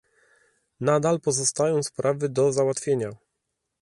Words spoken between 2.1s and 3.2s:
do załatwienia